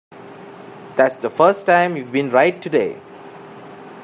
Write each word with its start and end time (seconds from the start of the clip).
That's 0.95 1.15
the 1.17 1.29
first 1.29 1.67
time 1.67 1.95
you've 1.95 2.11
been 2.11 2.31
right 2.31 2.59
today. 2.59 2.99